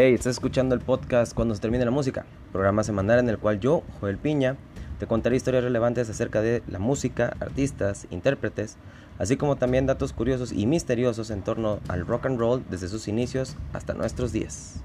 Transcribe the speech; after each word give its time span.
Hey, 0.00 0.14
estás 0.14 0.36
escuchando 0.36 0.76
el 0.76 0.80
podcast 0.80 1.34
Cuando 1.34 1.56
se 1.56 1.60
termine 1.60 1.84
la 1.84 1.90
música, 1.90 2.24
programa 2.52 2.84
semanal 2.84 3.18
en 3.18 3.28
el 3.28 3.38
cual 3.38 3.58
yo, 3.58 3.82
Joel 3.98 4.16
Piña, 4.16 4.56
te 5.00 5.08
contaré 5.08 5.34
historias 5.34 5.64
relevantes 5.64 6.08
acerca 6.08 6.40
de 6.40 6.62
la 6.68 6.78
música, 6.78 7.36
artistas, 7.40 8.06
intérpretes, 8.10 8.76
así 9.18 9.36
como 9.36 9.56
también 9.56 9.86
datos 9.86 10.12
curiosos 10.12 10.52
y 10.52 10.66
misteriosos 10.66 11.30
en 11.30 11.42
torno 11.42 11.80
al 11.88 12.06
rock 12.06 12.26
and 12.26 12.38
roll 12.38 12.62
desde 12.70 12.86
sus 12.86 13.08
inicios 13.08 13.56
hasta 13.72 13.92
nuestros 13.92 14.30
días. 14.30 14.84